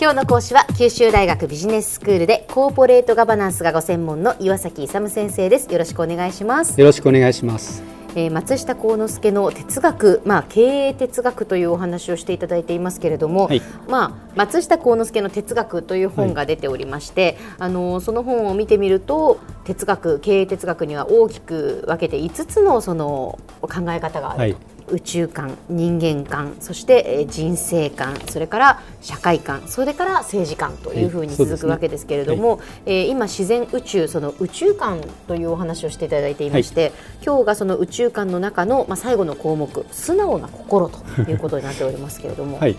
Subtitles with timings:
[0.00, 5.72] 今日の講師は九州大学ビジネススクールでコーポレートガバナンスがご専門の岩崎勇先生です。
[5.72, 6.80] よろしくお願いします。
[6.80, 7.82] よろしくお願いします。
[8.14, 24.58] えー、松下幸之助の哲学、まあ、経営哲学というお話をしていただいていますけれども、はい、まあ、松下幸之助の哲学という本が出ておりまして、はい、あのその本を見てみると哲学経営哲学には大きく分けて5つのその考え方があると。
[24.58, 36.92] はい宇宙観人間観そして人生観それから社会観それから政治観というふうに続くわけですけれども、はいねはい、えー、今自然宇宙その宇宙観というお話をしていただいていまして、はい、
[37.24, 42.58] 今日がその宇宙観の中の、まあ、最後の項目素直な心ということになっておりますけれども。
[42.58, 42.76] はい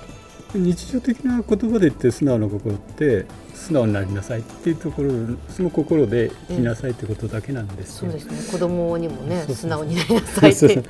[0.54, 5.12] 日常的な言葉で言って素直な心って素直になりなさいっていうところ
[5.50, 8.52] その心で生きなさいってことだけなんですそうですね。
[8.52, 10.84] 子供にもね素直になりなさいって。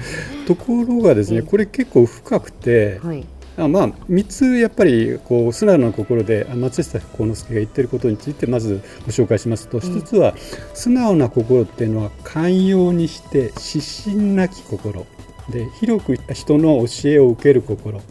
[0.47, 3.25] ところがですねこれ結構深くて、はい。
[3.57, 10.33] あまあ、3つやっぱりこう素直な心で松下幸之助が言ってることについてまずご紹介しますと、1つは
[10.73, 15.05] 素直な心っていうのは寛容にして失神なき心。
[15.51, 18.01] で広く人の教えを受ける心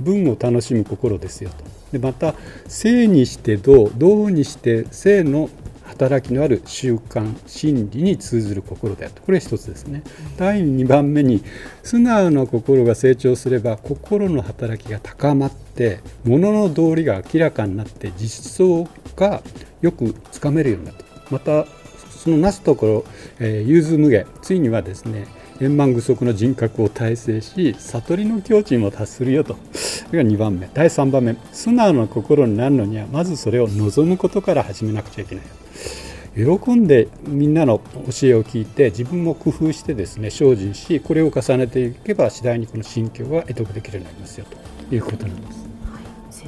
[0.00, 1.56] 文を楽しむ心ですよと。
[1.92, 2.34] でまた
[2.66, 5.48] 性にして道道にして性の
[5.84, 9.22] 働きのある習慣心理に通ずる心であると。
[9.22, 10.02] これ一つですね。
[10.36, 11.42] 第2番目に
[11.82, 19.42] 素直な心が成長すれば心の働きが高まって物の道理が明らかになって実相が
[19.80, 21.04] よくつかめるようになると。
[21.30, 21.66] また
[22.10, 23.04] そのなすところ、
[23.38, 25.26] えー、融通無下ついにはですね
[25.60, 29.56] 円満具足の人格を体制し悟りの境地にも達するよと。
[29.72, 30.68] それが2番目。
[30.72, 31.36] 第3番目。
[31.52, 35.44] 素直な心になるのにはまずそれを望むことから始めなくちゃいけない。
[36.36, 44.44] 喜んでみんなの教えを聞いて自分も工夫してですね精進しこれを重ねていけば次第にこの心境が得得できるようになりますよ
[44.90, 45.65] ということなんです。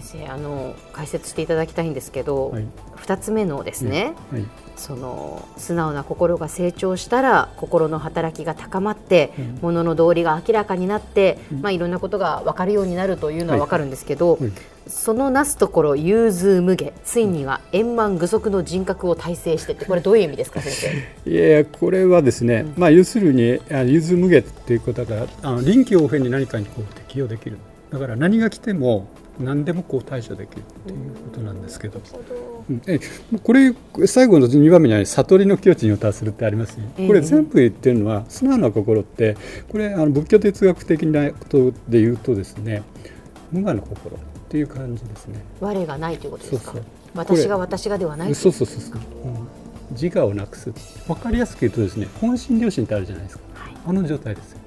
[0.09, 2.65] 先生あの解説していただきたいんですけど、はい、
[2.97, 4.45] 2つ目のですね、はい、
[4.77, 14.53] その素直な心が成長したら心の働きが高まって、うん、物の道理が明らかになって、うん、まあ、いろんなことが分かるようになるというのは分かるんですけど、はい、
[14.87, 21.29] そのなすところ融通無下ついには円満具足の人格を体制してってこれどういう意味ですか先生？
[21.31, 27.59] いやこれはですね、うん、まあ、要するに融通無下っていうことだからあの臨機応変に何かにこう適用できる。
[27.91, 29.09] だから何が来ても
[29.41, 32.01] 何でもこう対処できるっていうことなんですけど、
[32.69, 32.99] うん、え
[33.43, 33.73] これ
[34.07, 36.77] 最後の2番目にある悟りの境地に達するってあります？
[36.77, 39.37] ね、これ全部言ってるのは素直な心って
[39.69, 42.83] これあの仏教哲学的なことで言うとですね
[43.53, 45.41] 無我の心っていう感じですね。
[45.61, 46.73] 我がないということですか？
[46.73, 46.85] そうそう。
[47.15, 49.49] 私が私がではないそうそうそうそう、うん、
[49.93, 50.73] 自我をなくす。
[51.07, 54.59] 分かりやすく言うとですね本心良心ってあるじゃないですか、はい、あの状態ですよ。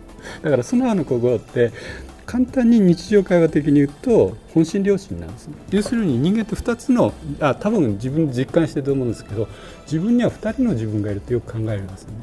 [0.41, 1.71] だから素直な心って
[2.31, 5.55] 簡単に日常会話的に言うと本心良心なんですね。
[5.69, 9.49] 要するに人間って2つのあ多分自分実感してると思うんですけど
[9.83, 12.13] 自分には2人の自分がいるとよく考えるんですね。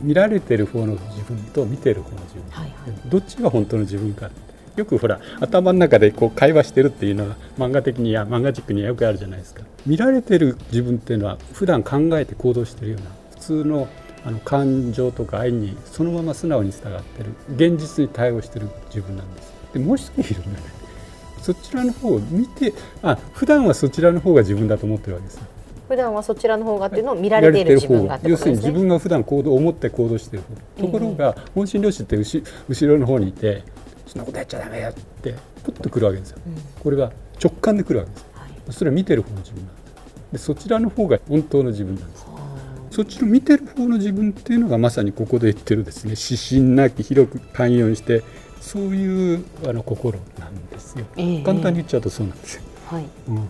[0.00, 4.30] 見られてる方の自分と見てる方の自分、はいはい、どっちが本当の自分か
[4.76, 9.62] よくほら頭の中でこう会話してるっていうのは漫画的にや漫画軸にはよくあるじゃないですか。
[9.84, 13.88] 見られてる自分っていうのは普段考えて行動してるような普通の
[14.24, 20.66] あの感情とか愛にそのまま素直に従ってる現実に対応してる自分なんですでもう一人いるんだね
[21.40, 25.40] そちらの方を見てあ普段はそちらの方が自分だと思ってるわけです
[25.88, 30.44] 普段はそちらの方がっていうのを見られている自分が、ね、要するに自分が普段行動思って行動している
[30.78, 33.64] ところが、本心良心って後後ろの方にいて
[34.06, 39.74] そんなことやっちゃだめよってプッとくるわけですよ、うん、これは直感でくるわけです、はい、それは見てる方の自分なん
[40.32, 42.26] でそちらの方が本当の自分なんです。
[42.90, 48.22] そっちの見てる方の自分っていうのがまさにここで言ってるですね指針なき広く寛容して
[48.60, 52.62] そういうあの心なんですよ、えー、簡単に言っちゃうとそうなんですよ。
[52.86, 53.06] はい。
[53.28, 53.48] うん。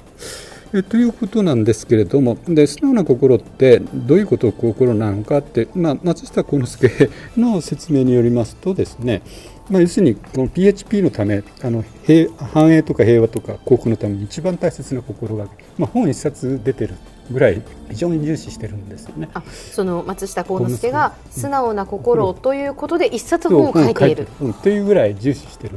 [0.72, 9.22] えということなんですけれどもで素直な心ってどういうことを心なのかって、まあ、松下幸之助の説明によりますとですね、
[9.70, 15.46] まあ、要するにこの PHP のためあの平繁栄とか平和とか幸福のために一番大切な心が、
[15.78, 16.94] まあ、本一冊出てる
[17.30, 19.28] ぐらい非常に重視してるんですよね。
[19.32, 24.26] あその松下幸之助が素直な心ということで一冊本を書いている。
[24.40, 25.74] うん、というぐらい重視してる。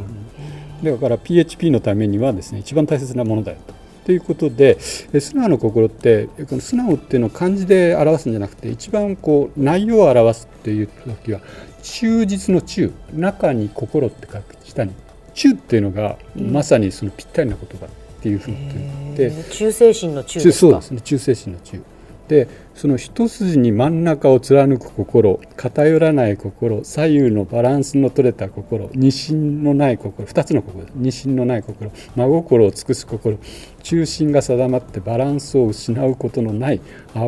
[0.83, 3.73] だから PHP のためにはですね一番大切なものだよと。
[4.05, 11.39] ということで素直な心ってこの素直っていうのを漢字で表すんじゃなくて一番こう内容を表すっていう時は
[11.83, 14.93] 忠実の忠中に心って書く下に。
[15.35, 17.89] 忠っていうのがまさにそのぴったりな言葉っ
[18.21, 19.43] ていうふうに言って。
[19.51, 21.01] 忠誠心の忠ですそうですね。
[21.01, 21.81] 忠誠心の忠
[22.27, 33.37] でその一筋に真ん中を貫く心偏らない心左右のバランスの取れた心二心のない心2つの心二心のない心真心を尽くす心
[33.83, 36.81] 中心が定まってバランスを失うことのない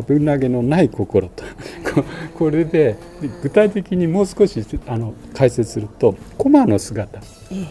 [0.08, 1.44] 危なげのない心と
[2.34, 2.96] これで
[3.42, 7.20] 具体的にもう少しあの解説すると駒の姿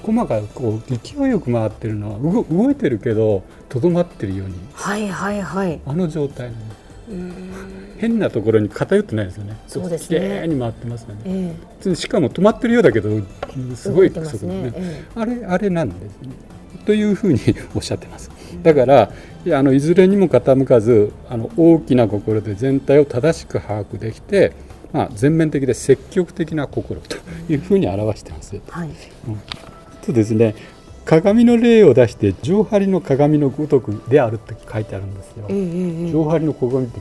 [0.04, 6.75] 駒がこう勢いよく回ってるのは動いてるけどとどまってるように、はいはいはい、あの状態なんです。
[7.98, 9.58] 変なところに偏ってないですよね。
[9.68, 10.20] そうですね。
[10.20, 13.10] 綺麗に回ってますよね、えー、しかも止まってるようだけど
[13.76, 16.30] すごい速度ね、ねえー、あれあれなんですね。
[16.86, 17.40] というふうに
[17.74, 18.32] おっしゃってます。
[18.64, 19.12] だから
[19.46, 24.54] いやあのいずれにも傾かずあの大きな心で全体を正しく把握できて、
[24.92, 27.18] まあ、全面的で積極的な心と
[27.50, 28.56] いうふうに表してます。
[28.70, 28.90] はい、
[29.28, 29.40] うん、
[30.06, 30.56] とですね
[31.06, 35.46] 鏡の例を出して上張りの鏡のごとくであるって書いてあるんですよ。
[35.50, 37.00] えー、上張りの鏡って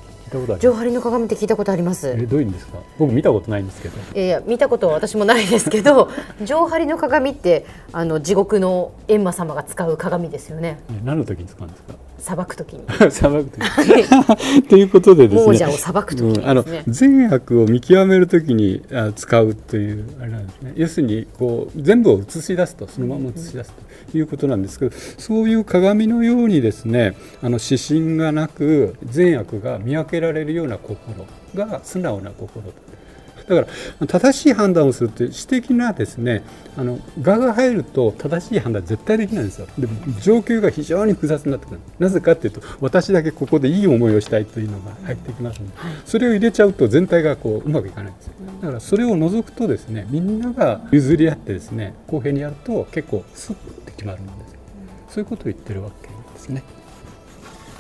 [0.58, 2.08] 上張りの鏡って聞いたことあります。
[2.08, 2.78] えどういうんですか？
[2.98, 3.94] 僕見たことないんですけど。
[4.14, 6.10] えー、見たことは私もないですけど、
[6.44, 10.78] 上張りの鏡ってあの地獄の閻魔様が使う鏡ですよね。
[11.04, 11.94] 何の時に使うんですか？
[12.18, 12.84] 裁くときに。
[13.10, 14.62] 裁くとき。
[14.68, 15.46] ということでですね。
[15.46, 20.72] 亡者を裁くときに、ねうん、あの善悪を見極めるときにあ使うというあれなんですね。
[20.76, 23.72] 要するにこう全部を映し出すとそのまま映し出す
[24.10, 32.72] ということなんですけど、そういう鏡のようにですね、あの指針がなく善悪が見分けられるような心が素直な心。
[33.48, 36.42] だから正しい判断をするって私的なですね
[36.76, 39.86] あの我が入ると正しい判断絶対できないんですよで
[40.22, 45.74] 状況が非常に複雑になってくるなぜかっていうと私だけここでいい思いをしたいというのが入ってきますので、
[46.06, 48.32] それを入れちゃうと全体がこううまくいかないんですよ
[48.62, 54.54] だからそれを除くとですねみんなが譲り合ってですね公平にやると結構スッと決まるんです
[55.14, 56.64] そういうことを言ってるわけですね。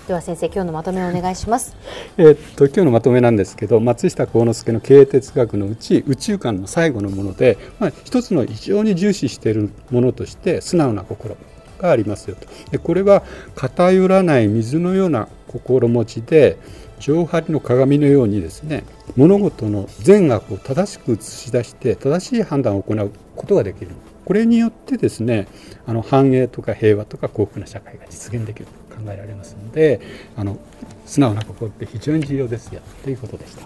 [0.06, 1.74] では先生今日のまとめをお願いします。
[2.18, 11.38] えっと今日のまとめなんですけど松下幸之助の経営哲学のうち宇宙観の最後のもので、まあ、一つの非常に重視しているものとして素直な心
[11.78, 12.46] がありますよと。
[12.70, 13.22] でこれは
[13.54, 16.58] 偏らない水のような心持ちで
[17.00, 18.84] 上張りの鏡のようにですね
[19.16, 23.92] 物事の善悪を正しく映し出して正しい判断を行うことができる。
[24.26, 25.48] これによってですね
[25.86, 28.66] あの繁栄とか平和とか幸福な社会が実現できる。
[28.94, 30.00] 考えられますので
[30.36, 30.58] あの
[31.06, 33.62] 素直な心って非常に重要ですよということでした。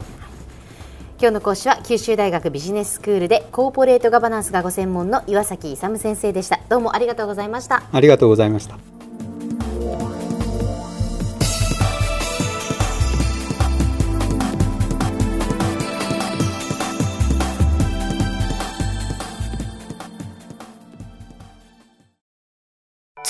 [1.21, 6.61] 今日の講師は九州大学ビジネススクールでコーポレートガバナンスがご専門の岩崎勇先生でした。
[6.69, 7.83] どうもありがとうございました。
[7.91, 8.88] ありがとうございました